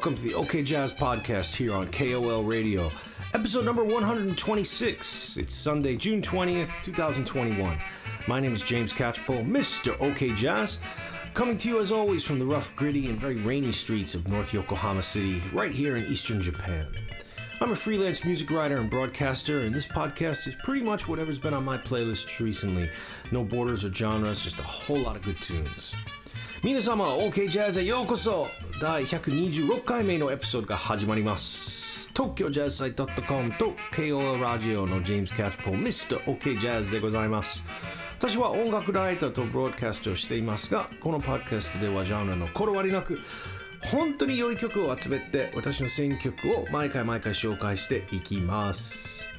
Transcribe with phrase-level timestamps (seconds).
[0.00, 2.90] welcome to the OK Jazz Podcast here on KOL Radio,
[3.34, 5.36] episode number 126.
[5.36, 7.78] It's Sunday, June 20th, 2021.
[8.26, 10.00] My name is James Catchpole, Mr.
[10.00, 10.78] OK Jazz,
[11.34, 14.54] coming to you as always from the rough, gritty, and very rainy streets of North
[14.54, 16.86] Yokohama City, right here in eastern Japan.
[17.60, 21.52] I'm a freelance music writer and broadcaster, and this podcast is pretty much whatever's been
[21.52, 22.88] on my playlist recently.
[23.32, 25.94] No borders or genres, just a whole lot of good tunes.
[26.62, 28.46] 皆様 OK ジャズへようこそ。
[28.82, 32.10] 第126回目のエピソードが始まります。
[32.14, 36.22] 東京ジャズサイト .com と KOL ラジオのジェームズ・キャッチポー Mr.
[36.24, 37.64] OK ジャズでございます。
[38.18, 43.18] 私は音楽ライターとブロードキャストをしていますがこのパッドキャストではジャンルのこだわりなく
[43.82, 49.29] 本当に良い曲を集めて私の選曲を毎回毎回紹介していきます。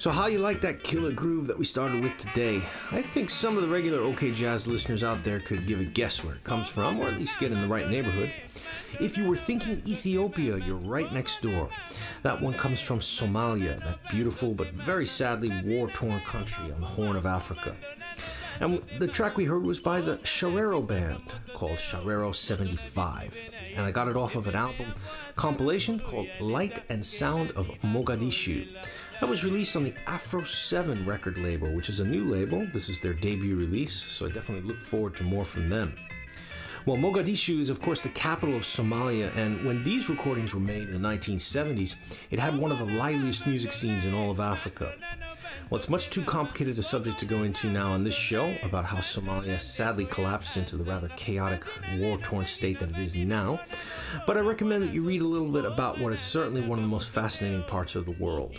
[0.00, 2.62] So, how you like that killer groove that we started with today?
[2.90, 6.24] I think some of the regular OK Jazz listeners out there could give a guess
[6.24, 8.32] where it comes from, or at least get in the right neighborhood.
[8.98, 11.68] If you were thinking Ethiopia, you're right next door.
[12.22, 16.86] That one comes from Somalia, that beautiful but very sadly war torn country on the
[16.86, 17.76] Horn of Africa.
[18.60, 21.22] And the track we heard was by the Sharero Band
[21.54, 23.34] called Sharero 75.
[23.74, 24.94] And I got it off of an album
[25.36, 28.68] compilation called Light and Sound of Mogadishu.
[29.20, 32.66] That was released on the Afro 7 record label, which is a new label.
[32.72, 35.94] This is their debut release, so I definitely look forward to more from them.
[36.86, 40.88] Well, Mogadishu is, of course, the capital of Somalia, and when these recordings were made
[40.88, 41.96] in the 1970s,
[42.30, 44.94] it had one of the liveliest music scenes in all of Africa.
[45.68, 48.86] Well, it's much too complicated a subject to go into now on this show about
[48.86, 51.64] how Somalia sadly collapsed into the rather chaotic,
[51.98, 53.60] war torn state that it is now.
[54.26, 56.84] But I recommend that you read a little bit about what is certainly one of
[56.84, 58.56] the most fascinating parts of the world.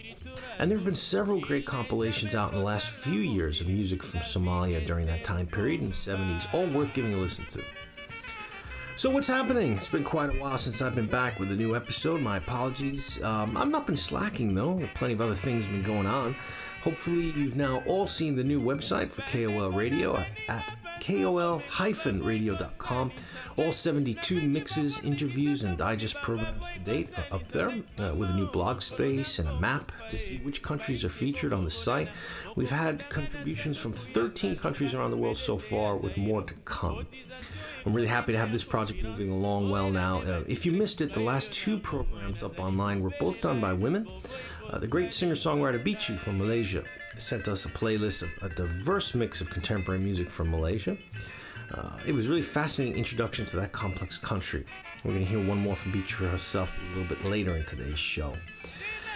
[0.60, 4.04] And there have been several great compilations out in the last few years of music
[4.04, 7.64] from Somalia during that time period in the 70s, all worth giving a listen to.
[8.98, 9.74] So, what's happening?
[9.74, 12.22] It's been quite a while since I've been back with a new episode.
[12.22, 13.22] My apologies.
[13.24, 16.36] Um, I've not been slacking though, plenty of other things have been going on.
[16.84, 23.12] Hopefully, you've now all seen the new website for KOL Radio at kol-radio.com.
[23.58, 27.70] All 72 mixes, interviews, and digest programs to date are up there
[28.00, 31.52] uh, with a new blog space and a map to see which countries are featured
[31.52, 32.10] on the site.
[32.56, 37.08] We've had contributions from 13 countries around the world so far, with more to come.
[37.86, 40.22] I'm really happy to have this project moving along well now.
[40.22, 43.74] Uh, if you missed it, the last two programs up online were both done by
[43.74, 44.08] women.
[44.70, 46.84] Uh, the great singer songwriter Bihzhu from Malaysia
[47.18, 50.98] sent us a playlist of a diverse mix of contemporary music from Malaysia.
[51.74, 54.66] Uh, it was really fascinating introduction to that complex country.
[55.04, 58.00] We're going to hear one more from Bihzhu herself a little bit later in today's
[58.00, 58.36] show.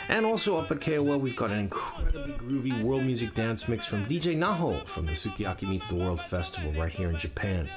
[0.07, 4.05] And also up at KOL, we've got an incredibly groovy world music dance mix from
[4.05, 7.69] DJ Naho from the Sukiyaki Meets the World Festival right here in Japan.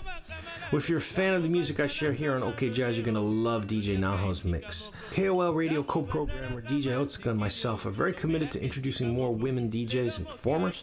[0.71, 3.05] Well, if you're a fan of the music I share here on OK Jazz, you're
[3.05, 4.91] going to love DJ Naho's mix.
[5.13, 9.71] KOL radio co programmer DJ Otsuka and myself are very committed to introducing more women
[9.71, 10.83] DJs and performers,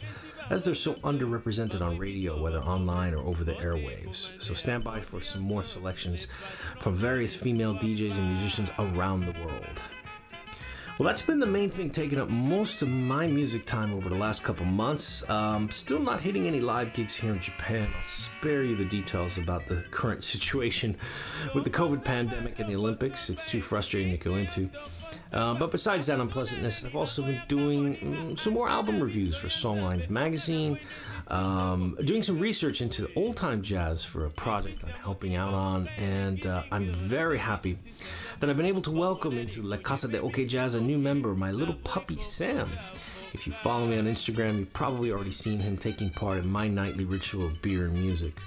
[0.50, 4.30] as they're so underrepresented on radio, whether online or over the airwaves.
[4.42, 6.26] So stand by for some more selections
[6.80, 9.80] from various female DJs and musicians around the world.
[10.98, 14.14] Well, that's been the main thing taking up most of my music time over the
[14.14, 15.28] last couple months.
[15.28, 17.92] Um, still not hitting any live gigs here in Japan.
[17.94, 20.96] I'll spare you the details about the current situation
[21.54, 23.28] with the COVID pandemic and the Olympics.
[23.28, 24.70] It's too frustrating to go into.
[25.34, 29.48] Uh, but besides that unpleasantness, I've also been doing mm, some more album reviews for
[29.48, 30.78] Songlines magazine,
[31.28, 35.88] um, doing some research into old time jazz for a project I'm helping out on,
[35.98, 37.76] and uh, I'm very happy
[38.40, 41.34] that I've been able to welcome into La Casa de OK Jazz a new member,
[41.34, 42.68] my little puppy Sam.
[43.32, 46.68] If you follow me on Instagram, you've probably already seen him taking part in my
[46.68, 48.38] nightly ritual of beer and music.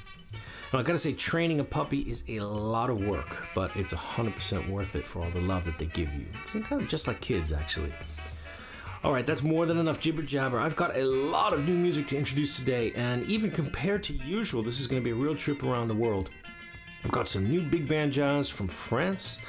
[0.72, 4.70] Now, I gotta say, training a puppy is a lot of work, but it's 100%
[4.70, 6.28] worth it for all the love that they give you.
[6.54, 7.92] It's kind of just like kids, actually.
[9.04, 10.60] All right, that's more than enough jibber jabber.
[10.60, 14.62] I've got a lot of new music to introduce today, and even compared to usual,
[14.62, 16.30] this is going to be a real trip around the world.
[17.04, 19.40] I've got some new big band jazz from France.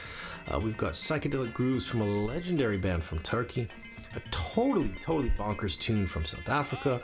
[0.46, 3.68] Uh, we've got psychedelic grooves from a legendary band from Turkey.
[4.16, 7.00] A totally, totally bonkers tune from South Africa.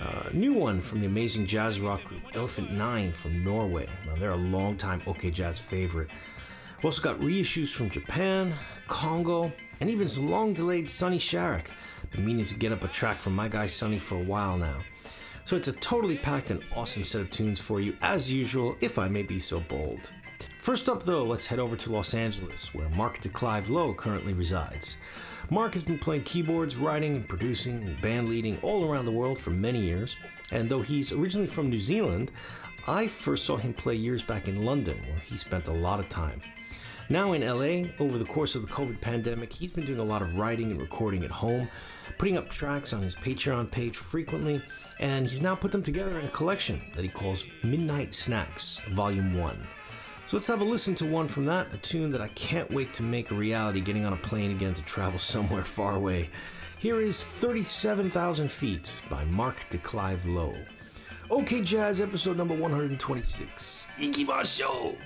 [0.00, 3.88] Uh, new one from the amazing jazz rock group Elephant Nine from Norway.
[4.06, 6.08] Now, they're a long-time OK Jazz favorite.
[6.76, 8.54] We've also got reissues from Japan,
[8.86, 11.66] Congo, and even some long delayed Sonny Sharrock.
[12.12, 14.78] Been meaning to get up a track from my guy Sonny for a while now.
[15.44, 18.98] So it's a totally packed and awesome set of tunes for you, as usual, if
[18.98, 20.12] I may be so bold.
[20.68, 24.98] First up, though, let's head over to Los Angeles, where Mark de Clive-Lowe currently resides.
[25.48, 29.38] Mark has been playing keyboards, writing, and producing, and band leading all around the world
[29.38, 30.18] for many years.
[30.50, 32.30] And though he's originally from New Zealand,
[32.86, 36.10] I first saw him play years back in London, where he spent a lot of
[36.10, 36.42] time.
[37.08, 40.20] Now in LA, over the course of the COVID pandemic, he's been doing a lot
[40.20, 41.70] of writing and recording at home,
[42.18, 44.60] putting up tracks on his Patreon page frequently,
[45.00, 49.34] and he's now put them together in a collection that he calls Midnight Snacks, Volume
[49.38, 49.66] 1.
[50.28, 52.92] So let's have a listen to one from that, a tune that I can't wait
[52.92, 56.28] to make a reality getting on a plane again to travel somewhere far away.
[56.78, 60.54] Here is 37,000 Feet by Mark de Clive-Lowe.
[61.30, 63.86] OK Jazz, episode number 126.
[63.98, 64.98] Ikimashou!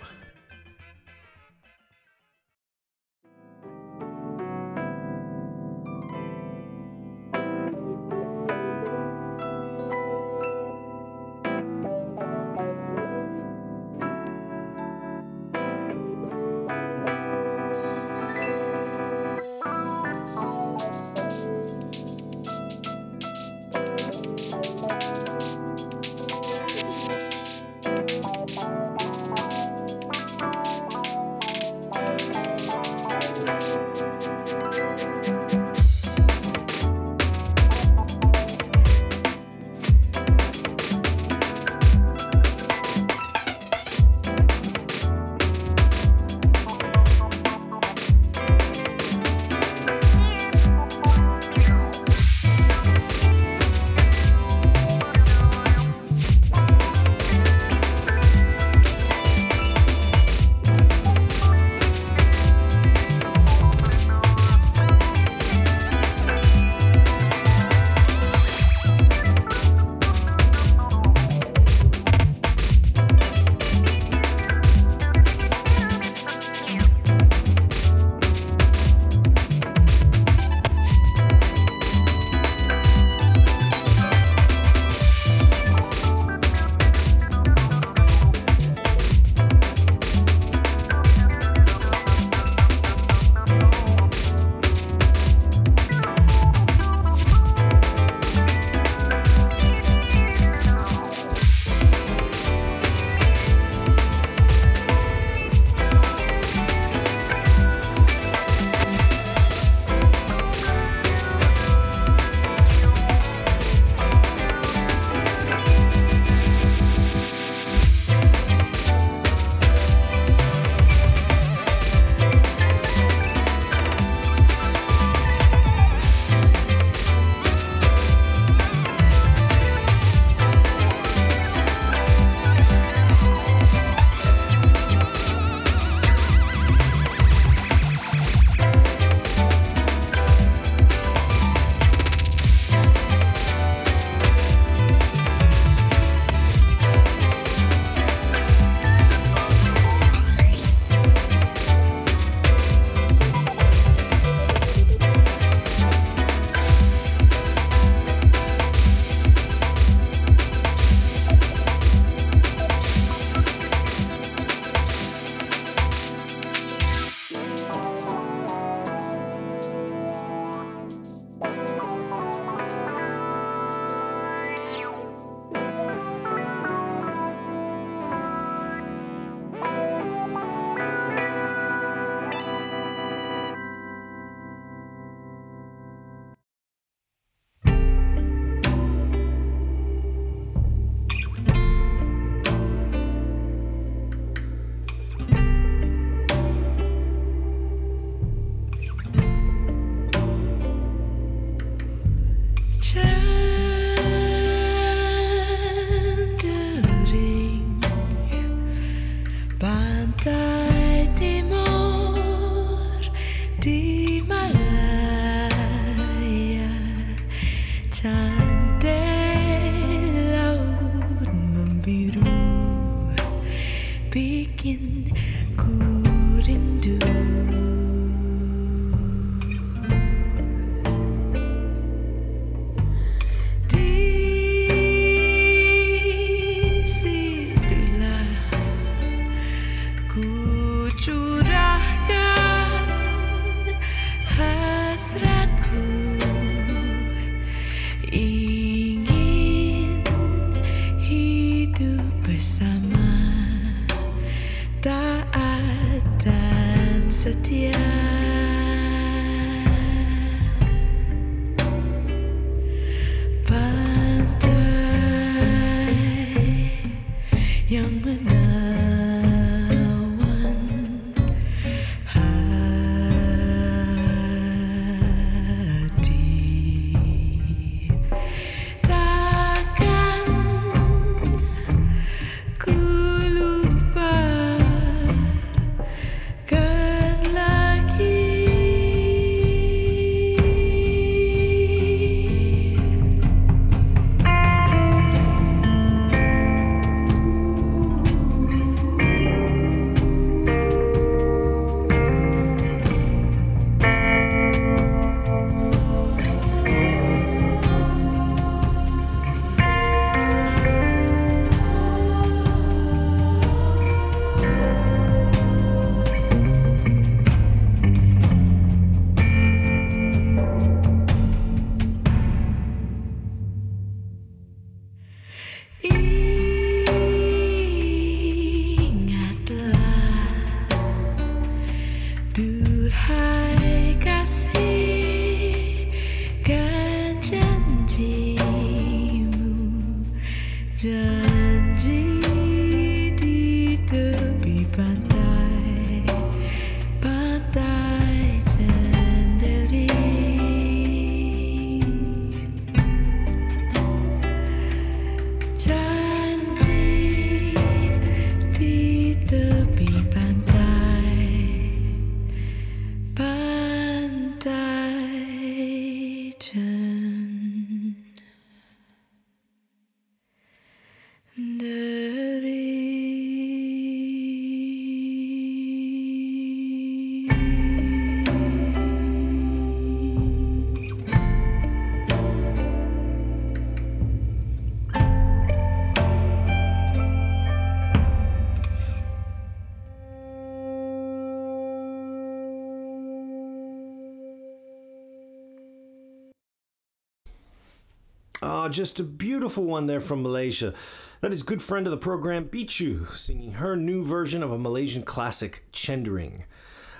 [398.73, 400.73] Just a beautiful one there from Malaysia.
[401.21, 405.03] That is good friend of the program, Bihzhu, singing her new version of a Malaysian
[405.03, 406.45] classic, Chendering.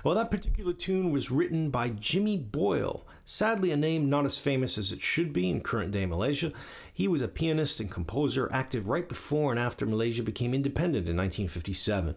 [0.05, 4.77] Well, that particular tune was written by Jimmy Boyle, sadly a name not as famous
[4.77, 6.53] as it should be in current day Malaysia.
[6.93, 11.17] He was a pianist and composer active right before and after Malaysia became independent in
[11.17, 12.17] 1957.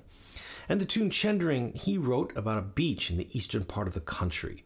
[0.67, 4.01] And the tune Chendering he wrote about a beach in the eastern part of the
[4.01, 4.64] country.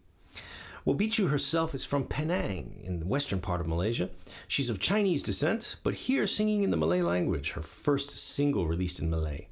[0.86, 4.10] Wabichu herself is from Penang in the western part of Malaysia.
[4.48, 9.00] She's of Chinese descent, but here singing in the Malay language, her first single released
[9.00, 9.48] in Malay.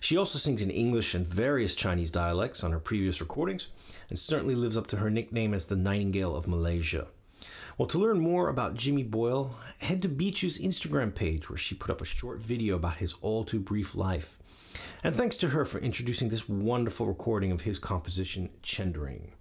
[0.00, 3.68] She also sings in English and various Chinese dialects on her previous recordings,
[4.08, 7.08] and certainly lives up to her nickname as the Nightingale of Malaysia.
[7.76, 11.90] Well, to learn more about Jimmy Boyle, head to Bihzhu's Instagram page where she put
[11.90, 14.38] up a short video about his all too brief life.
[15.02, 19.32] And thanks to her for introducing this wonderful recording of his composition, Chendering.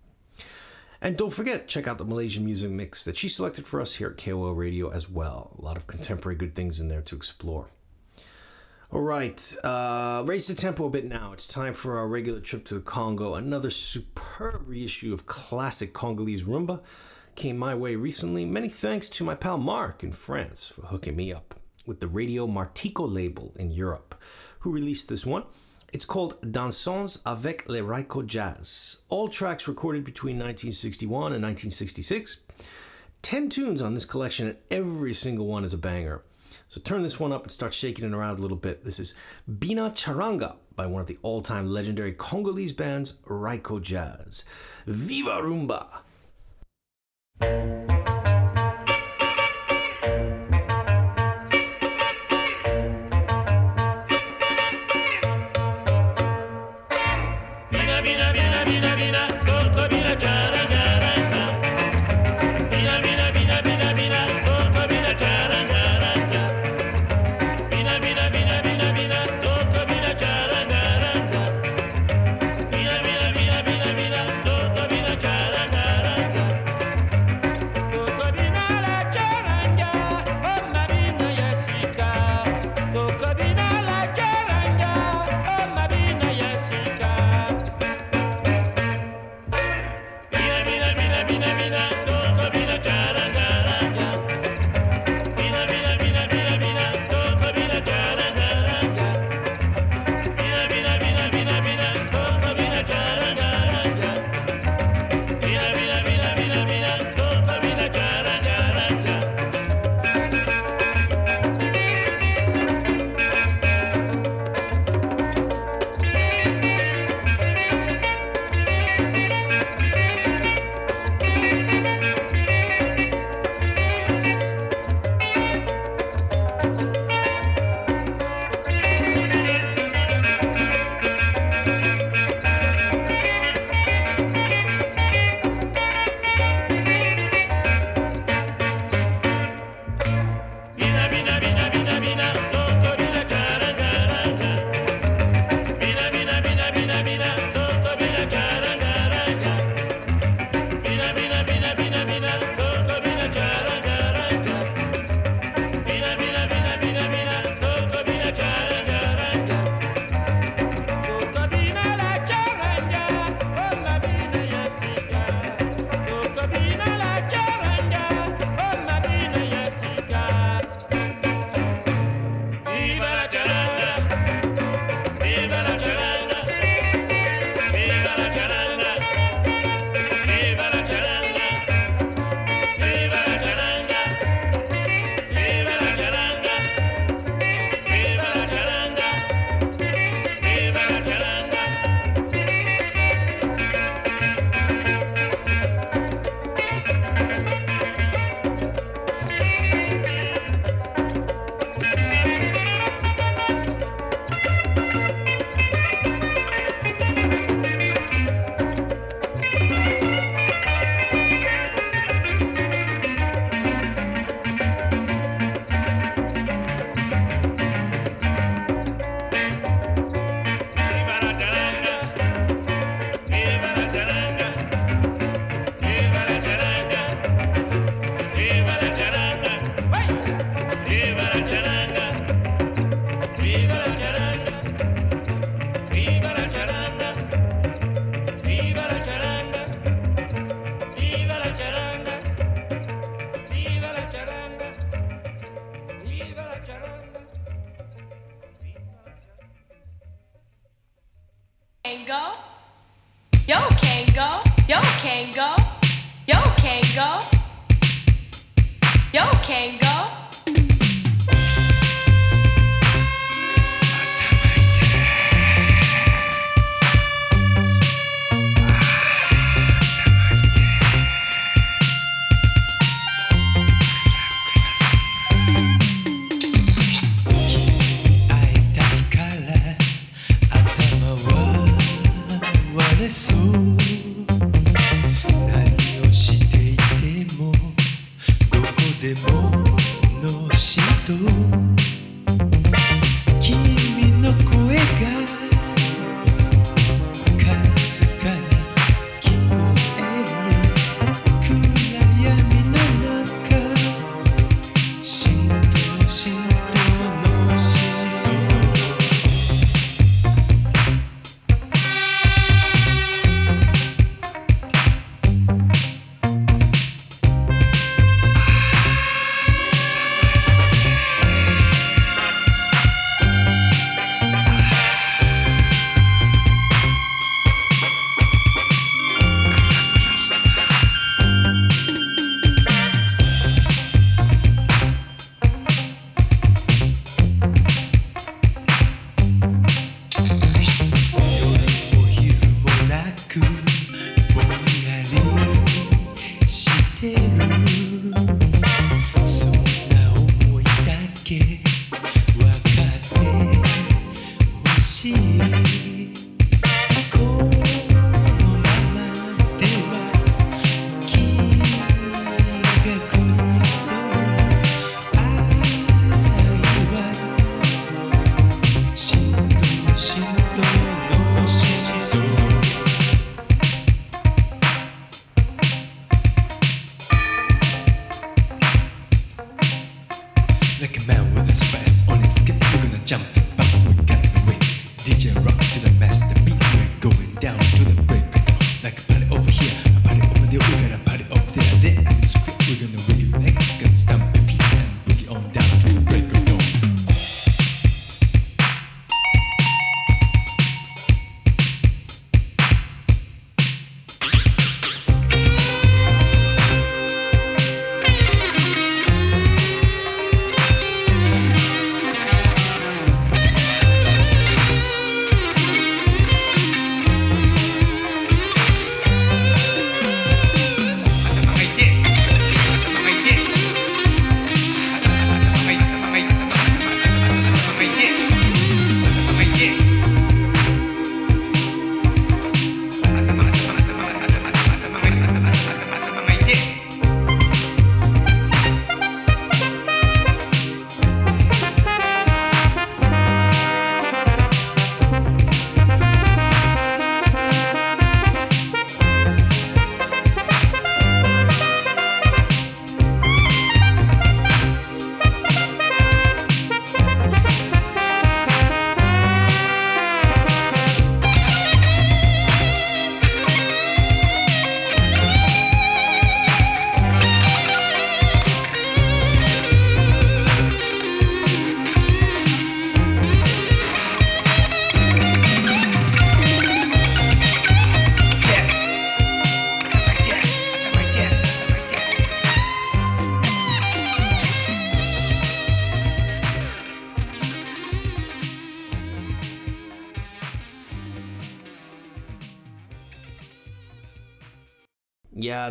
[1.04, 4.08] And don't forget, check out the Malaysian music mix that she selected for us here
[4.08, 5.54] at KOL Radio as well.
[5.60, 7.72] A lot of contemporary good things in there to explore.
[8.90, 11.34] All right, uh, raise the tempo a bit now.
[11.34, 13.36] It's time for our regular trip to the Congo.
[13.36, 16.80] Another superb reissue of classic Congolese rumba
[17.36, 18.46] came my way recently.
[18.46, 22.48] Many thanks to my pal Mark in France for hooking me up with the Radio
[22.48, 24.16] Martiko label in Europe,
[24.60, 25.44] who released this one.
[25.94, 28.98] It's called Dansons avec le Ry-Co Jazz.
[29.10, 32.38] All tracks recorded between 1961 and 1966.
[33.22, 36.24] 10 tunes on this collection, and every single one is a banger.
[36.68, 38.84] So turn this one up and start shaking it around a little bit.
[38.84, 39.14] This is
[39.60, 44.44] Bina Charanga by one of the all time legendary Congolese bands, Ry-Co Jazz.
[44.88, 46.00] Viva Rumba!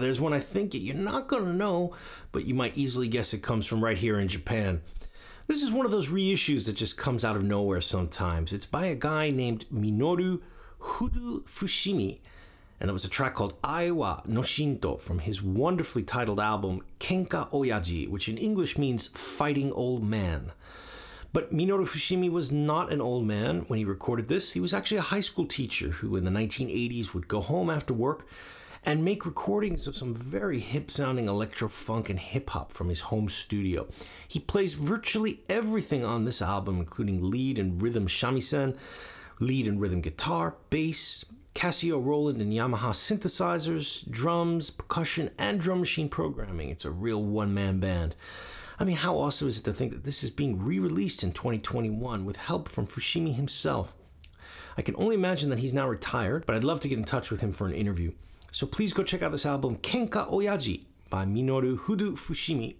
[0.02, 1.94] There's one I think you're not going to know,
[2.30, 4.82] but you might easily guess it comes from right here in Japan.
[5.46, 8.52] This is one of those reissues that just comes out of nowhere sometimes.
[8.52, 10.40] It's by a guy named Minoru
[10.80, 12.18] Hudu Fushimi,
[12.80, 17.48] and it was a track called Aiwa no Shinto from his wonderfully titled album Kenka
[17.52, 20.52] Oyaji, which in English means fighting old man.
[21.32, 24.52] But Minoru Fushimi was not an old man when he recorded this.
[24.52, 27.94] He was actually a high school teacher who, in the 1980s, would go home after
[27.94, 28.26] work
[28.84, 33.00] and make recordings of some very hip sounding electro funk and hip hop from his
[33.00, 33.86] home studio.
[34.26, 38.76] He plays virtually everything on this album, including lead and rhythm shamisen,
[39.38, 46.08] lead and rhythm guitar, bass, Casio, Roland, and Yamaha synthesizers, drums, percussion, and drum machine
[46.08, 46.70] programming.
[46.70, 48.14] It's a real one man band.
[48.78, 51.32] I mean, how awesome is it to think that this is being re released in
[51.32, 53.94] 2021 with help from Fushimi himself?
[54.76, 57.30] I can only imagine that he's now retired, but I'd love to get in touch
[57.30, 58.12] with him for an interview.
[58.52, 62.76] So please go check out this album, Kenka Oyaji by Minoru Hudu Fushimi.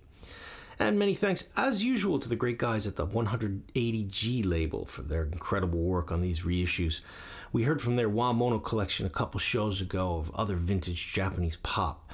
[0.78, 5.24] And many thanks, as usual, to the great guys at the 180G label for their
[5.24, 7.00] incredible work on these reissues.
[7.52, 11.56] We heard from their Wa Mono collection a couple shows ago of other vintage Japanese
[11.56, 12.12] pop.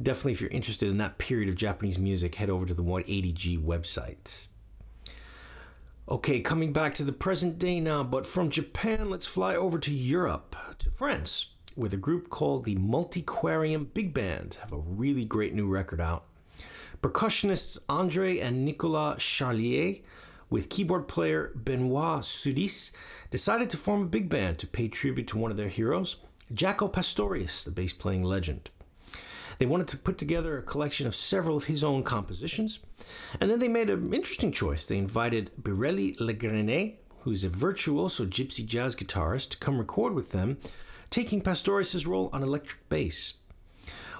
[0.00, 3.60] Definitely, if you're interested in that period of Japanese music, head over to the 180G
[3.60, 4.46] website.
[6.08, 9.92] Okay, coming back to the present day now, but from Japan, let's fly over to
[9.92, 15.54] Europe, to France, with a group called the Multiquarium Big Band have a really great
[15.54, 16.24] new record out.
[17.02, 20.02] Percussionists Andre and Nicolas Charlier,
[20.50, 22.92] with keyboard player Benoit Sourisse,
[23.30, 26.16] decided to form a big band to pay tribute to one of their heroes,
[26.52, 28.70] Jaco Pastorius, the bass playing legend.
[29.58, 32.78] They wanted to put together a collection of several of his own compositions,
[33.40, 34.86] and then they made an interesting choice.
[34.86, 40.58] They invited Biréli Lagrène, who's a virtuoso gypsy jazz guitarist, to come record with them,
[41.12, 43.34] taking Pastorius' role on electric bass.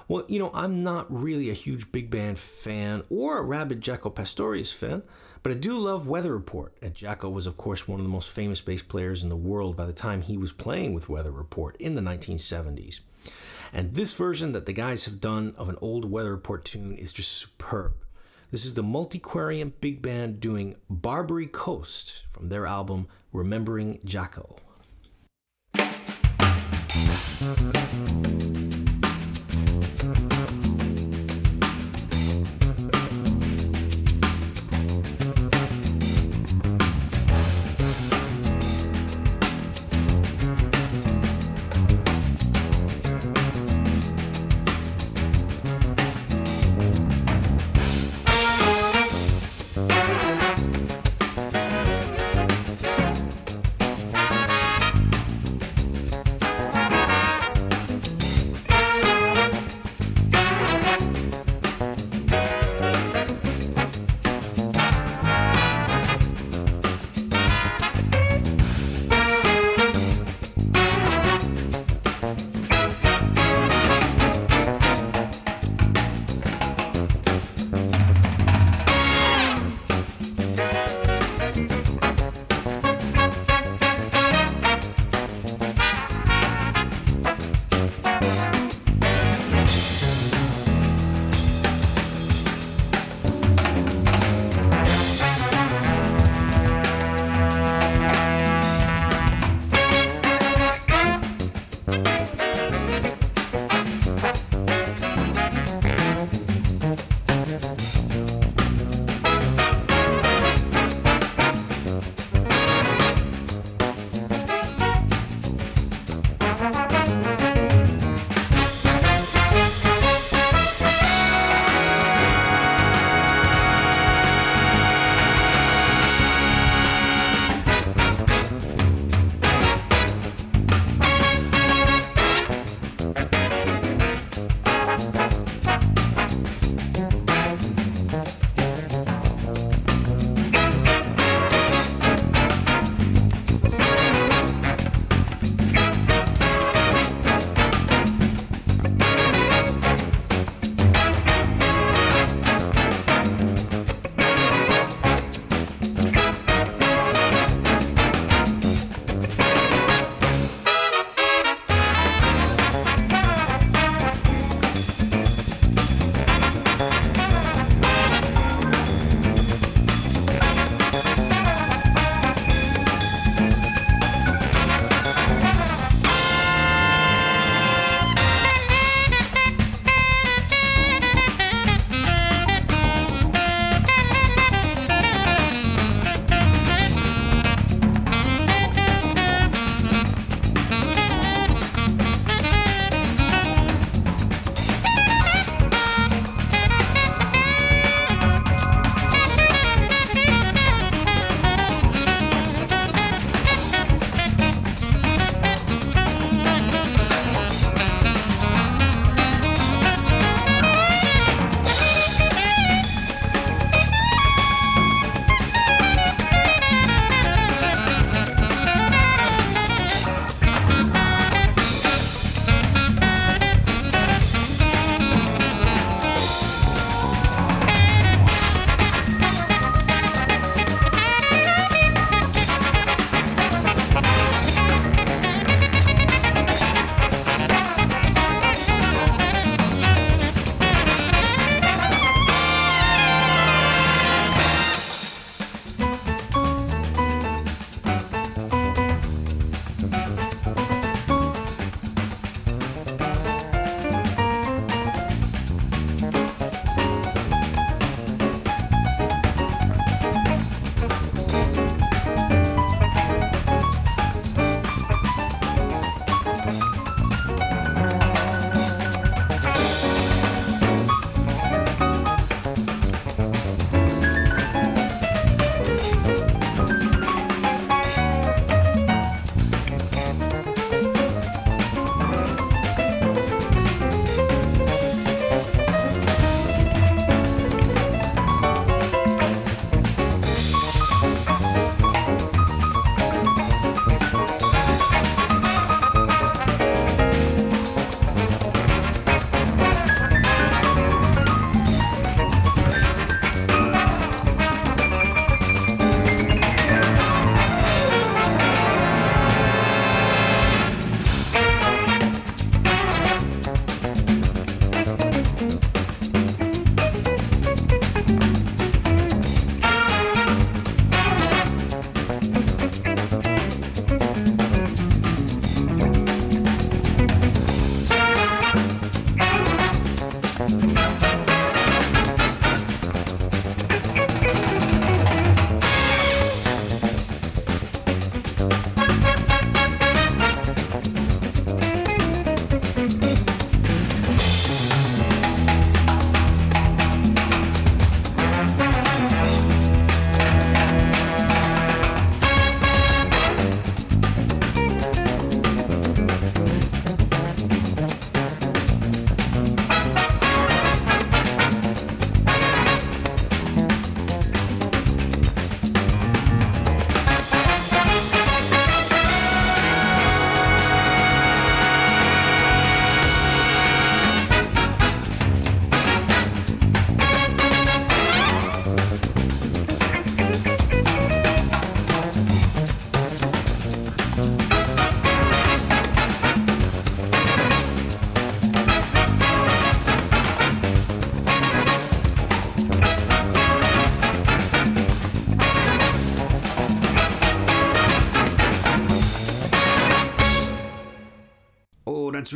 [0.07, 4.13] Well, you know, I'm not really a huge big band fan or a rabid Jaco
[4.13, 5.01] Pastorius fan,
[5.41, 8.29] but I do love Weather Report, and Jaco was, of course, one of the most
[8.29, 11.75] famous bass players in the world by the time he was playing with Weather Report
[11.77, 12.99] in the 1970s.
[13.73, 17.11] And this version that the guys have done of an old Weather Report tune is
[17.11, 17.93] just superb.
[18.51, 24.59] This is the Multiquarium Big Band doing Barbary Coast from their album Remembering Jaco.
[26.95, 28.52] Thank you.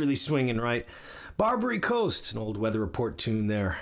[0.08, 0.86] Really swinging, right?
[1.36, 3.76] Barbary Coast, an old Weather Report tune there,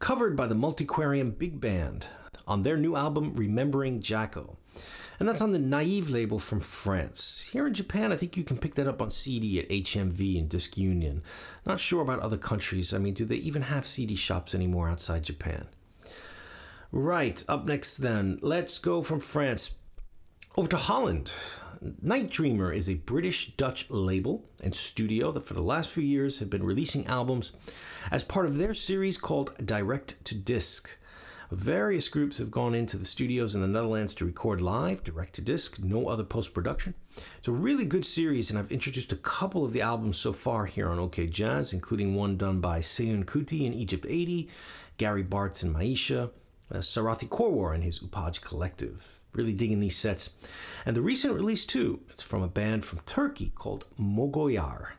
[0.00, 2.08] covered by the Multiquarium Big Band
[2.46, 4.56] on their new album Remembering Jaco.
[5.18, 7.48] And that's on the Naive label from France.
[7.52, 10.50] Here in Japan, I think you can pick that up on CD at HMV and
[10.50, 11.22] Disc Union.
[11.64, 12.92] Not sure about other countries.
[12.92, 15.68] I mean, do they even have CD shops anymore outside Japan?
[16.90, 19.70] Right, up next then, let's go from France
[20.54, 21.32] over to Holland.
[22.00, 26.38] Night Dreamer is a British Dutch label and studio that for the last few years
[26.38, 27.50] have been releasing albums
[28.08, 30.96] as part of their series called Direct to Disc.
[31.50, 35.42] Various groups have gone into the studios in the Netherlands to record live, direct to
[35.42, 36.94] disc, no other post production.
[37.38, 40.66] It's a really good series, and I've introduced a couple of the albums so far
[40.66, 44.48] here on OK Jazz, including one done by Seun Kuti in Egypt 80,
[44.98, 46.30] Gary Bartz and Maisha,
[46.70, 49.21] uh, Sarathi Korwar and his Upaj Collective.
[49.34, 50.30] Really digging these sets.
[50.84, 54.92] And the recent release, too, it's from a band from Turkey called Moğollar.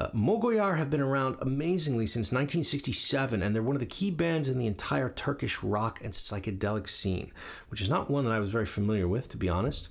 [0.00, 4.48] Uh, Moğollar have been around amazingly since 1967, and they're one of the key bands
[4.48, 7.30] in the entire Turkish rock and psychedelic scene,
[7.68, 9.88] which is not one that I was very familiar with, to be honest.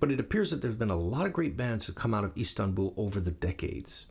[0.00, 2.36] But it appears that there's been a lot of great bands that come out of
[2.38, 4.06] Istanbul over the decades.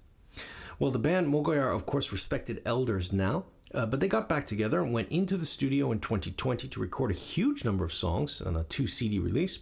[0.78, 4.82] Well, the band Moğollar, of course, respected elders now, uh, but they got back together
[4.82, 8.56] and went into the studio in 2020 to record a huge number of songs on
[8.56, 9.60] a two CD release.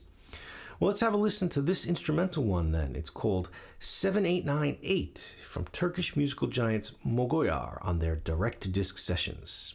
[0.80, 2.96] Well, let's have a listen to this instrumental one then.
[2.96, 3.50] It's called
[3.80, 9.74] 7898 from Turkish musical giants Moğollar on their direct disc sessions.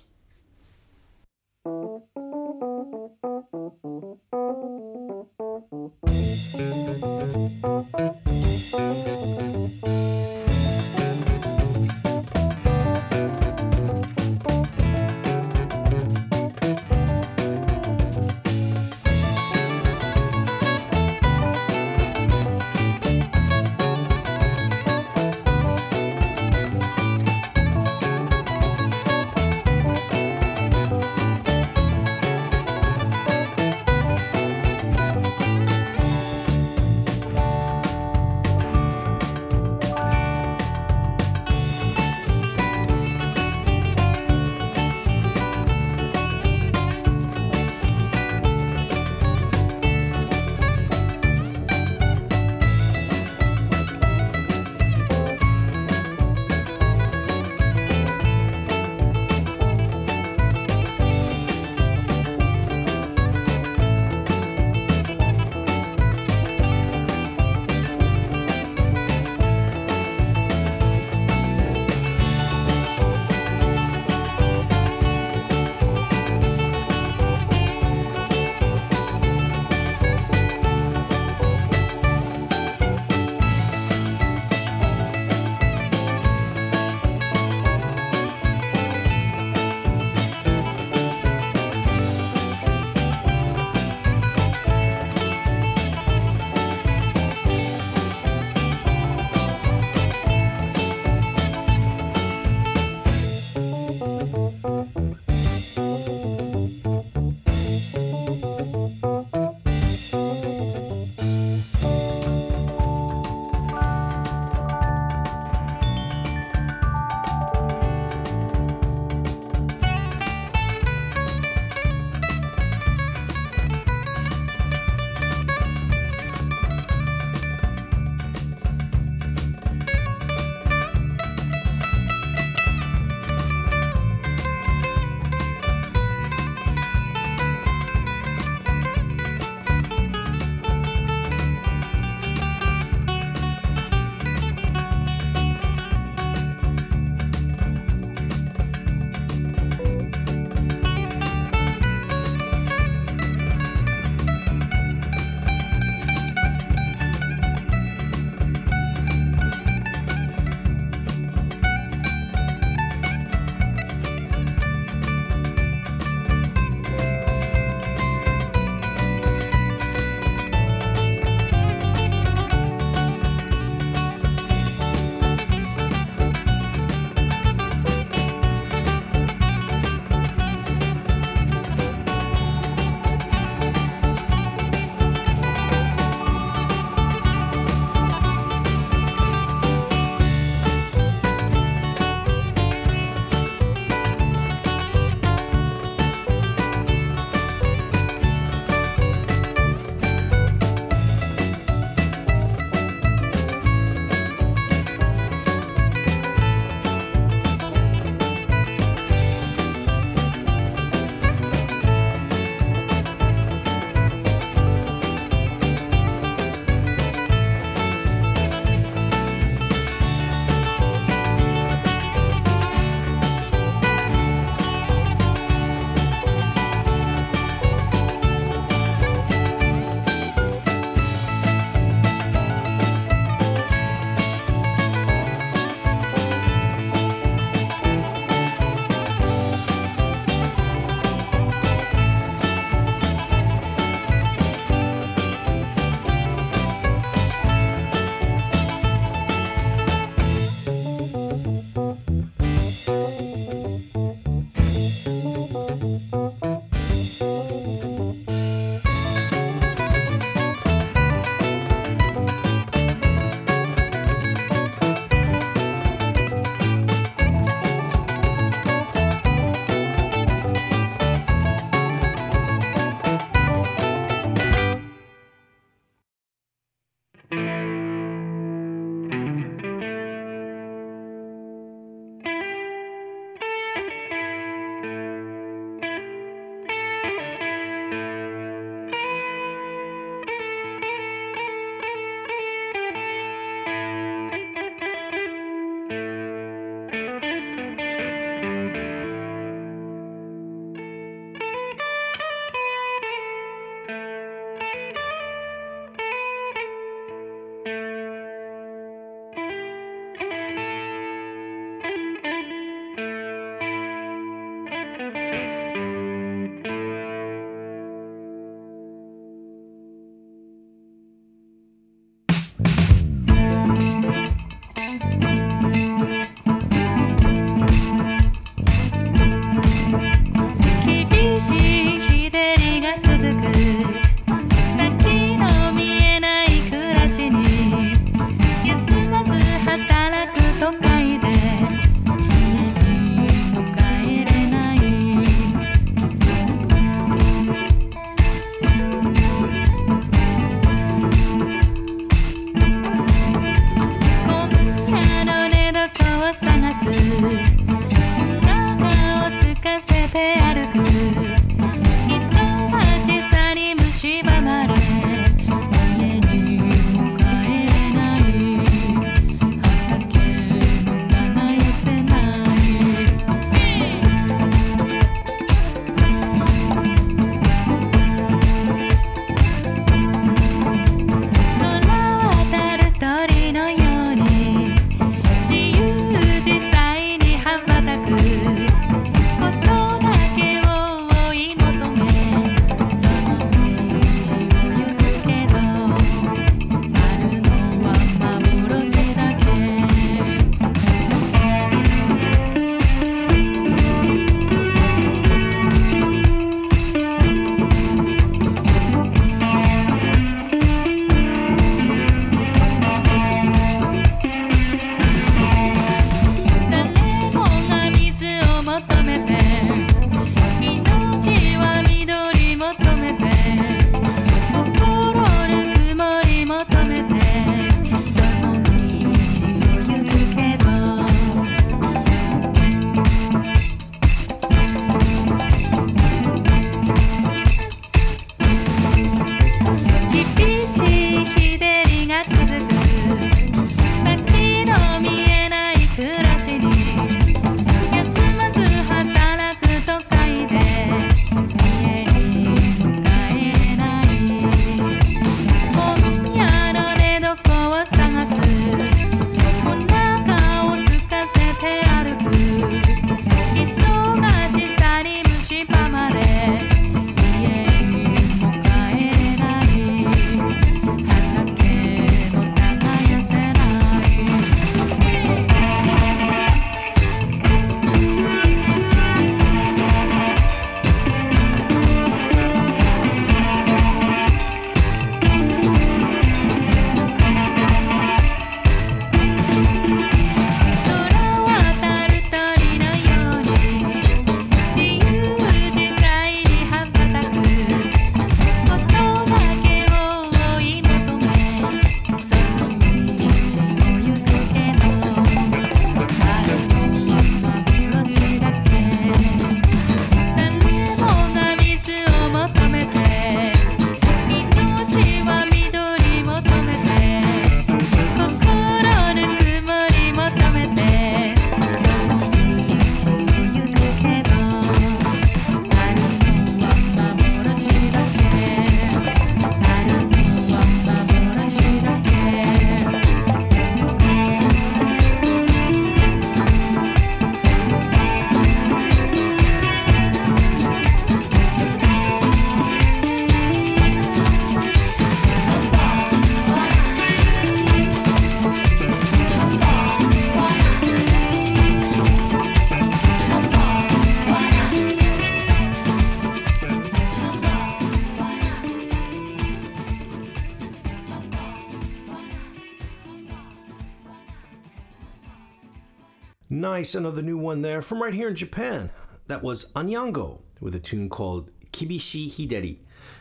[566.82, 568.90] Another new one there from right here in Japan.
[569.28, 572.78] That was Anyango with a tune called Kibishi Hideri,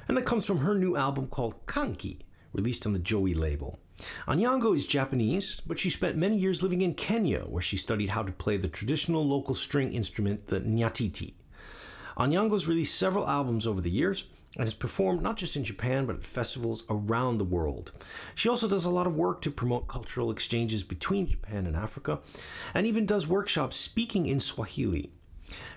[0.07, 2.21] and that comes from her new album called Kanki,
[2.53, 3.77] released on the Joey label.
[4.27, 8.23] Anyango is Japanese, but she spent many years living in Kenya, where she studied how
[8.23, 11.35] to play the traditional local string instrument, the nyatiti.
[12.17, 14.23] Anyango's released several albums over the years
[14.55, 17.91] and has performed not just in Japan but at festivals around the world.
[18.35, 22.19] She also does a lot of work to promote cultural exchanges between Japan and Africa
[22.73, 25.11] and even does workshops speaking in Swahili.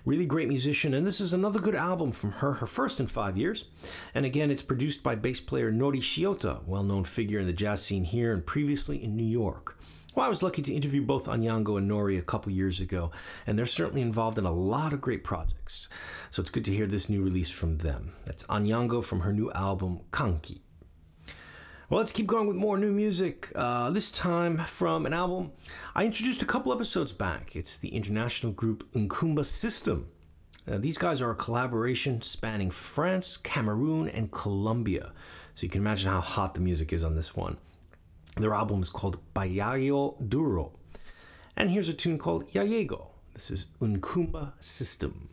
[0.04, 3.36] Really great musician, and this is another good album from her, her first in five
[3.36, 3.66] years.
[4.14, 7.82] And again, it's produced by bass player Nori Shiota, well known figure in the jazz
[7.82, 9.76] scene here and previously in New York.
[10.14, 13.10] Well, I was lucky to interview both Anyango and Nori a couple years ago,
[13.48, 15.88] and they're certainly involved in a lot of great projects.
[16.30, 18.12] So it's good to hear this new release from them.
[18.24, 20.60] That's Anyango from her new album, Kanki.
[21.90, 23.50] Well, let's keep going with more new music.
[23.56, 25.50] Uh, this time from an album
[25.96, 27.56] I introduced a couple episodes back.
[27.56, 30.08] It's the international group Nkumba System.
[30.70, 35.12] Uh, these guys are a collaboration spanning France, Cameroon, and Colombia.
[35.54, 37.58] So you can imagine how hot the music is on this one.
[38.36, 40.72] Their album is called Bayayo Duro.
[41.56, 43.06] And here's a tune called Yayego.
[43.34, 45.28] This is Nkumba System.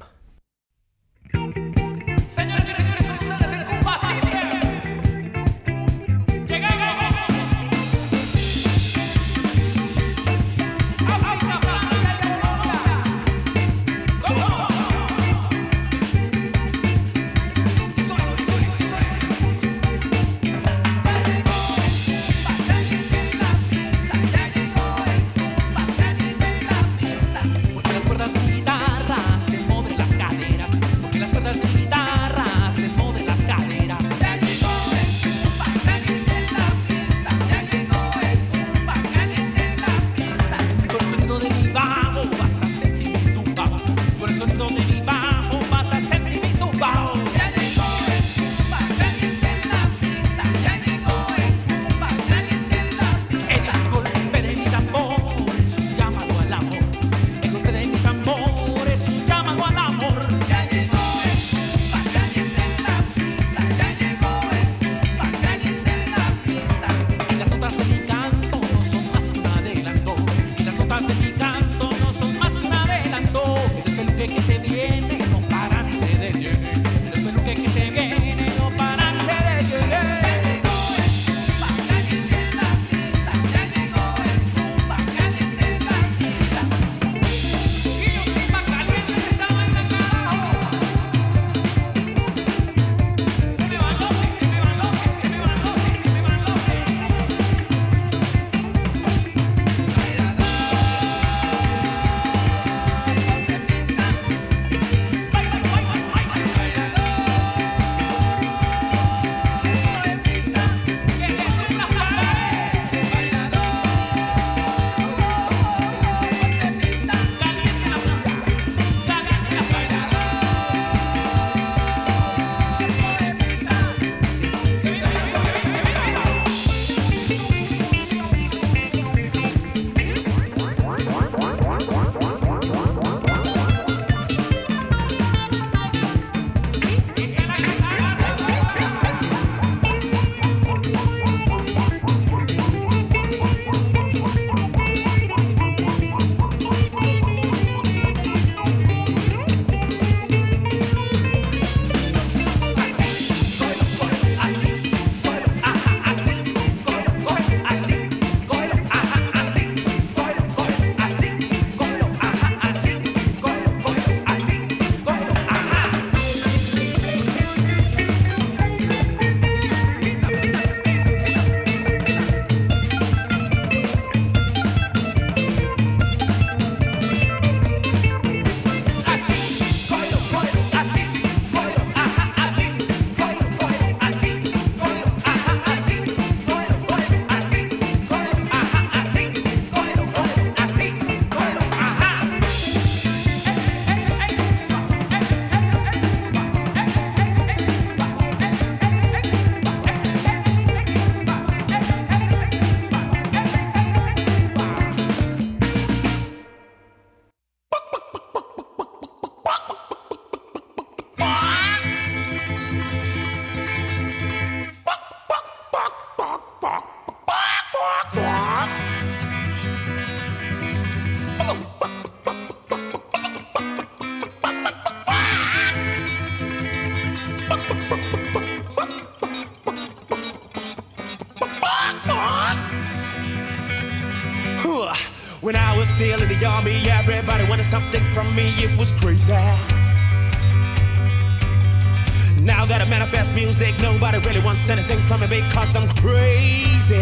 [244.71, 246.95] Anything from me because I'm crazy.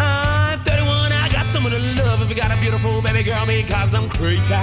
[0.00, 2.22] I'm 31, I got someone to love.
[2.22, 4.54] If you got a beautiful baby girl, because I'm crazy.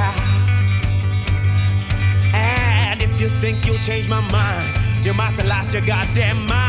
[2.33, 6.68] And if you think you'll change my mind, you must have lost your goddamn mind.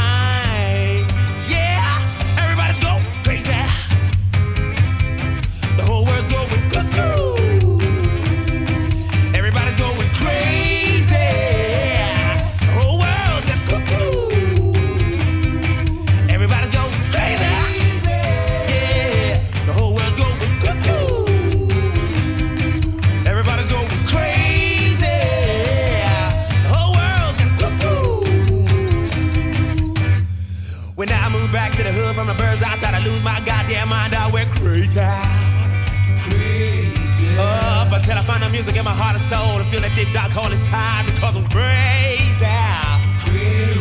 [39.91, 42.47] Feel that deep dark hole inside because I'm crazy.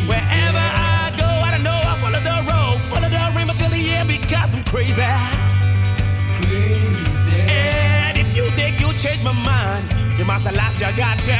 [0.07, 3.89] Wherever I go, I don't know I follow the road, follow the rim until the
[3.89, 5.01] end because I'm crazy.
[7.49, 11.38] And if you think you'll change my mind, you must have lost your goddamn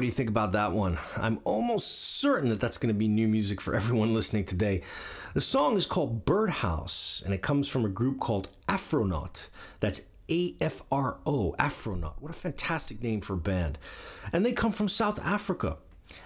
[0.00, 0.98] what do you think about that one?
[1.18, 4.80] I'm almost certain that that's going to be new music for everyone listening today.
[5.34, 9.48] The song is called Birdhouse, and it comes from a group called Afronaut.
[9.80, 12.14] That's A F R O, Afronaut.
[12.18, 13.76] What a fantastic name for a band.
[14.32, 15.76] And they come from South Africa.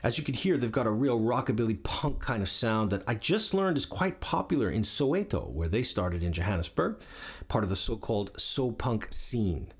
[0.04, 3.16] As you can hear, they've got a real rockabilly punk kind of sound that I
[3.16, 7.00] just learned is quite popular in Soweto, where they started in Johannesburg,
[7.48, 9.72] part of the so called So Punk scene.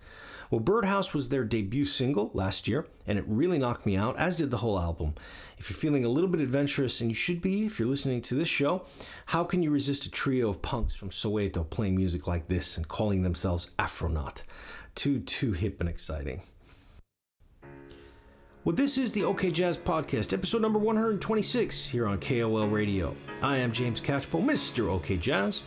[0.50, 4.36] Well, Birdhouse was their debut single last year, and it really knocked me out, as
[4.36, 5.14] did the whole album.
[5.58, 8.34] If you're feeling a little bit adventurous, and you should be if you're listening to
[8.34, 8.84] this show,
[9.26, 12.88] how can you resist a trio of punks from Soweto playing music like this and
[12.88, 14.42] calling themselves Afronaut?
[14.94, 16.42] Too, too hip and exciting.
[18.64, 23.14] Well, this is the OK Jazz Podcast, episode number 126 here on KOL Radio.
[23.42, 24.88] I am James Catchpole, Mr.
[24.88, 25.60] OK Jazz.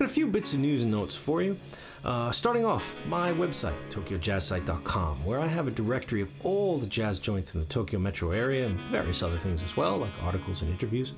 [0.00, 1.56] Got a few bits of news and notes for you.
[2.04, 7.18] Uh, starting off, my website, tokyojazzsite.com, where I have a directory of all the jazz
[7.18, 10.70] joints in the Tokyo metro area and various other things as well, like articles and
[10.70, 11.14] interviews.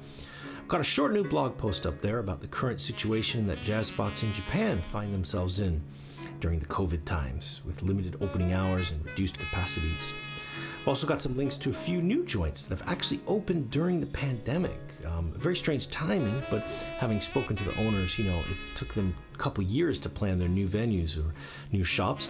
[0.57, 3.89] I've got a short new blog post up there about the current situation that jazz
[3.89, 5.83] spots in Japan find themselves in
[6.39, 10.13] during the COVID times, with limited opening hours and reduced capacities.
[10.83, 13.99] I've also got some links to a few new joints that have actually opened during
[13.99, 14.79] the pandemic.
[15.05, 16.63] Um, very strange timing, but
[16.99, 20.49] having spoken to the owners, you know, it took them couple years to plan their
[20.49, 21.35] new venues or
[21.73, 22.29] new shops.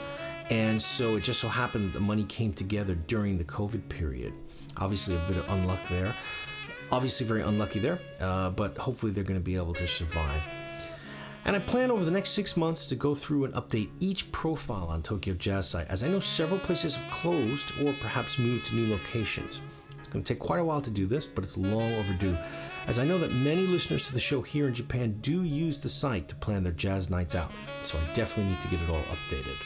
[0.51, 4.33] And so it just so happened the money came together during the COVID period.
[4.77, 6.15] Obviously, a bit of unluck there.
[6.93, 10.43] Obviously, very unlucky there, uh, but hopefully, they're going to be able to survive.
[11.45, 14.87] And I plan over the next six months to go through and update each profile
[14.89, 18.75] on Tokyo Jazz Site, as I know several places have closed or perhaps moved to
[18.75, 19.61] new locations.
[19.91, 22.37] It's going going to take quite a while to do this, but it's long overdue,
[22.87, 25.89] as I know that many listeners to the show here in Japan do use the
[25.89, 27.51] site to plan their jazz nights out,
[27.82, 29.57] so I definitely need to get it all updated.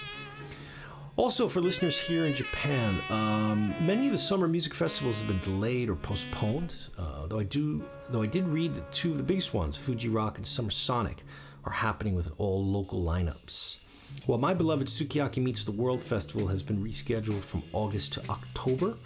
[1.17, 5.41] Also, for listeners here in Japan, um, many of the summer music festivals have been
[5.41, 6.75] delayed or postponed.
[6.97, 10.09] Uh, though I do, though I did read that two of the biggest ones, Fuji
[10.09, 11.23] Rock and Summer Sonic,
[11.65, 13.77] are happening with all local lineups.
[14.25, 18.97] While my beloved Sukiyaki Meets the World Festival has been rescheduled from August to October,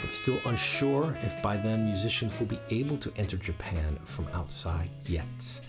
[0.00, 4.90] but still unsure if by then musicians will be able to enter Japan from outside
[5.06, 5.60] yet.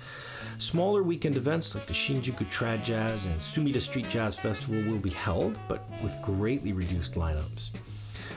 [0.58, 5.10] Smaller weekend events like the Shinjuku Trad Jazz and Sumida Street Jazz Festival will be
[5.10, 7.72] held, but with greatly reduced lineups.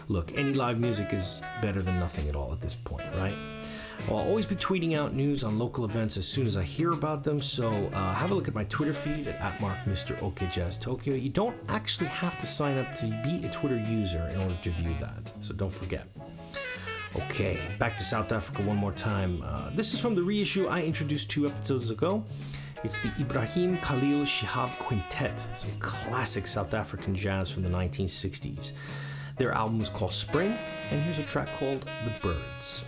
[0.09, 3.35] Look, any live music is better than nothing at all at this point, right?
[4.09, 7.25] I'll always be tweeting out news on local events as soon as I hear about
[7.25, 10.21] them, so uh, have a look at my Twitter feed at, at Mark Mr.
[10.23, 11.15] OK Jazz Tokyo.
[11.15, 14.71] You don't actually have to sign up to be a Twitter user in order to
[14.71, 16.07] view that, so don't forget.
[17.17, 19.43] Okay, back to South Africa one more time.
[19.43, 22.25] Uh, this is from the reissue I introduced two episodes ago.
[22.83, 28.73] It's the Ibrahim Khalil Shihab Quintet, some classic South African jazz from the 1960s.
[29.37, 30.57] Their album is called Spring,
[30.91, 32.85] and here's a track called The Birds.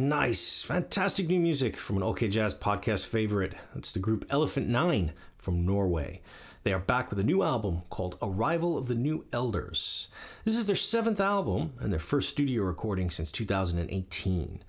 [0.00, 3.52] Nice, fantastic new music from an OK Jazz podcast favorite.
[3.76, 6.22] It's the group Elephant Nine from Norway.
[6.62, 10.08] They are back with a new album called Arrival of the New Elders.
[10.46, 14.62] This is their seventh album and their first studio recording since 2018.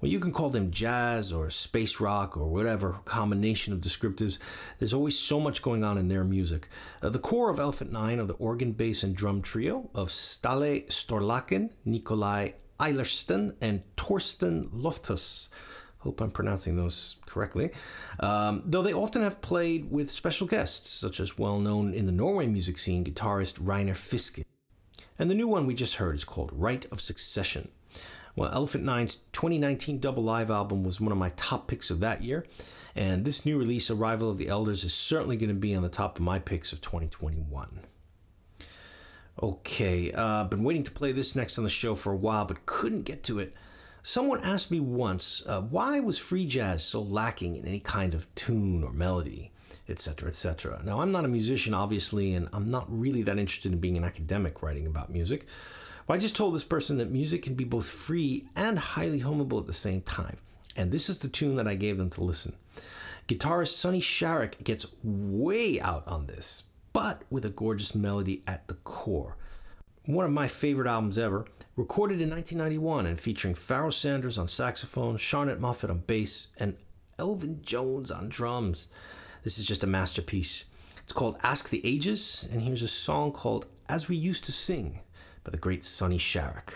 [0.00, 4.38] Well, you can call them jazz or space rock or whatever combination of descriptives.
[4.80, 6.68] There's always so much going on in their music.
[7.00, 10.88] Uh, the core of Elephant Nine are the organ, bass, and drum trio of Ståle
[10.88, 15.48] Storløkken, Nikolai Eilertsen and Torstein Lofthus.
[15.98, 17.70] Hope I'm pronouncing those correctly.
[18.18, 22.12] Um, though they often have played with special guests, such as well known in the
[22.12, 24.44] Norway music scene guitarist Reine Fiske.
[25.16, 27.68] And the new one we just heard is called Rite of Succession.
[28.34, 32.24] Well, Elephant Nine's 2019 double live album was one of my top picks of that
[32.24, 32.44] year,
[32.96, 35.88] and this new release, Arrival of the Elders, is certainly going to be on the
[35.88, 37.80] top of my picks of 2021.
[39.40, 42.66] Okay, uh, been waiting to play this next on the show for a while, but
[42.66, 43.54] couldn't get to it.
[44.02, 48.32] Someone asked me once, uh, why was free jazz so lacking in any kind of
[48.34, 49.52] tune or melody,
[49.88, 50.82] etc., etc.
[50.84, 54.04] Now, I'm not a musician, obviously, and I'm not really that interested in being an
[54.04, 55.46] academic writing about music.
[56.06, 59.60] But I just told this person that music can be both free and highly homable
[59.60, 60.38] at the same time.
[60.76, 62.54] And this is the tune that I gave them to listen.
[63.28, 68.74] Guitarist Sonny Sharrock gets way out on this, but with a gorgeous melody at the
[68.74, 69.36] core.
[70.04, 71.46] One of my favorite albums ever,
[71.76, 76.76] recorded in 1991 and featuring Pharoah Sanders on saxophone, Charnett Moffett on bass, and
[77.18, 78.88] Elvin Jones on drums.
[79.44, 80.64] This is just a masterpiece.
[81.04, 85.00] It's called Ask the Ages, and here's a song called As We Used to Sing
[85.44, 86.74] by the great Sonny Sharrock.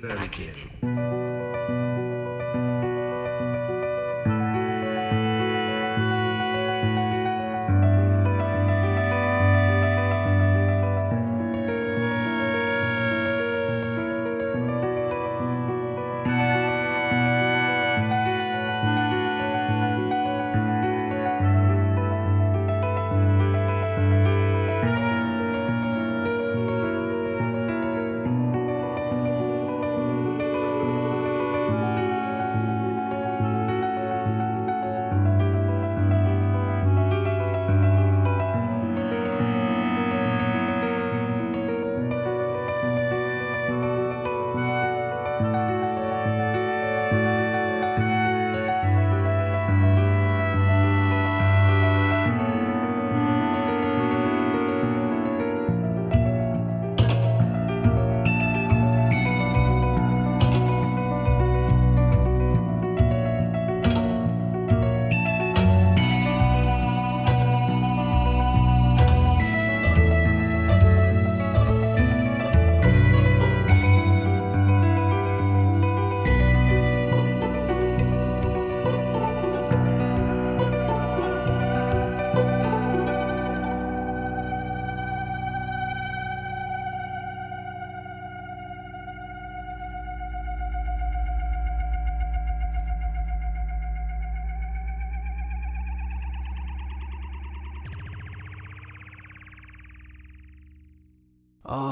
[0.00, 0.67] Very I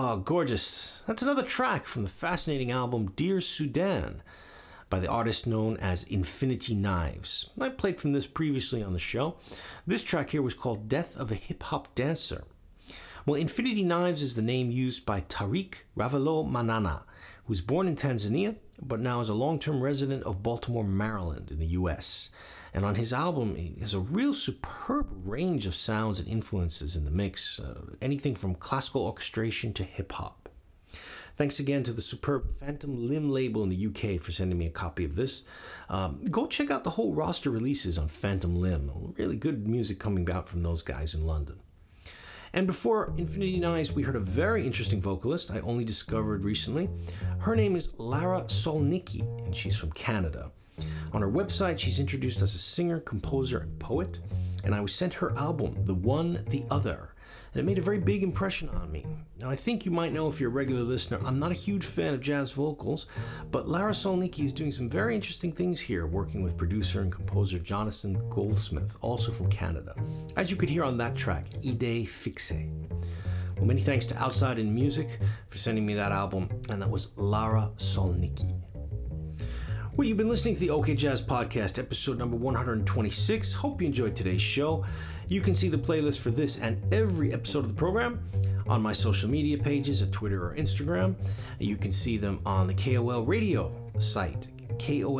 [0.08, 1.02] Oh, gorgeous.
[1.08, 4.22] That's another track from the fascinating album Dear Sudan
[4.88, 7.50] by the artist known as Infinity Knives.
[7.60, 9.34] I played from this previously on the show.
[9.84, 12.44] This track here was called Death of a Hip Hop Dancer.
[13.26, 17.00] Well, Infinity Knives is the name used by Tariq Ravelomanana,
[17.46, 21.50] who was born in Tanzania but now is a long term resident of Baltimore, Maryland,
[21.50, 22.30] in the US.
[22.76, 27.06] And on his album, he has a real superb range of sounds and influences in
[27.06, 30.50] the mix, uh, anything from classical orchestration to hip hop.
[31.38, 34.70] Thanks again to the superb Phantom Limb label in the UK for sending me a
[34.70, 35.42] copy of this.
[35.88, 39.14] Um, go check out the whole roster releases on Phantom Limb.
[39.16, 41.60] Really good music coming out from those guys in London.
[42.52, 46.90] And before Infinity Knives, we heard a very interesting vocalist I only discovered recently.
[47.38, 50.50] Her name is Lara Solnicki, and she's from Canada.
[51.12, 54.18] On her website, she's introduced as a singer, composer, and poet,
[54.64, 57.14] and I was sent her album, The One, The Other,
[57.52, 59.06] and it made a very big impression on me.
[59.40, 61.86] Now, I think you might know if you're a regular listener, I'm not a huge
[61.86, 63.06] fan of jazz vocals,
[63.50, 67.58] but Lara Solnicki is doing some very interesting things here, working with producer and composer
[67.58, 69.94] Jonathan Goldsmith, also from Canada.
[70.36, 72.52] As you could hear on that track, Idee Fixe.
[73.56, 77.16] Well, many thanks to Outside in Music for sending me that album, and that was
[77.16, 78.65] Lara Solnicki.
[79.96, 83.54] Well, you've been listening to the OK Jazz Podcast, episode number 126.
[83.54, 84.84] Hope you enjoyed today's show.
[85.26, 88.20] You can see the playlist for this and every episode of the program
[88.68, 91.14] on my social media pages at Twitter or Instagram.
[91.58, 94.48] You can see them on the KOL radio site,
[94.78, 95.16] kol-radio.com.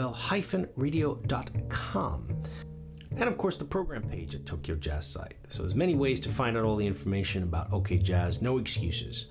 [3.16, 5.36] And of course, the program page at Tokyo Jazz site.
[5.48, 9.24] So there's many ways to find out all the information about OK Jazz, no excuses.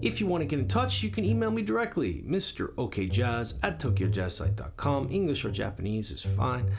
[0.00, 2.72] If you want to get in touch, you can email me directly, Mr.
[2.74, 5.08] OKJazz at tokyojazzsite.com.
[5.10, 6.70] English or Japanese is fine.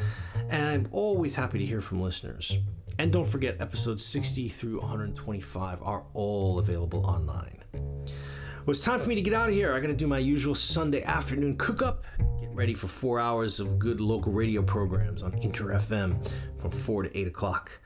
[0.49, 2.57] And I'm always happy to hear from listeners.
[2.97, 7.63] And don't forget, episodes 60 through 125 are all available online.
[7.73, 9.73] Well, it's time for me to get out of here.
[9.73, 12.05] I gotta do my usual Sunday afternoon cook up.
[12.39, 16.25] Get ready for four hours of good local radio programs on Inter FM
[16.59, 17.81] from 4 to 8 o'clock.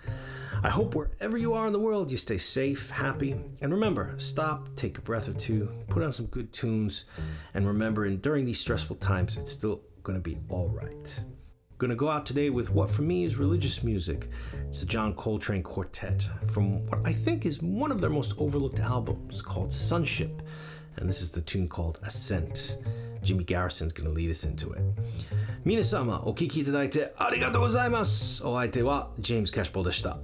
[0.62, 4.70] I hope wherever you are in the world, you stay safe, happy, and remember stop,
[4.76, 7.06] take a breath or two, put on some good tunes,
[7.54, 11.24] and remember, in, during these stressful times, it's still gonna be all right.
[11.78, 14.30] Gonna go out today with what for me is religious music.
[14.68, 18.80] It's the John Coltrane Quartet from what I think is one of their most overlooked
[18.80, 20.42] albums called Sunship,
[20.98, 22.78] and this is the tune called Ascent.
[23.24, 24.82] Jimmy Garrison's gonna lead us into it.
[25.64, 28.46] 皆様、お聞きいただいてありがとうございます。
[28.46, 30.18] お相手は James Cashball でした。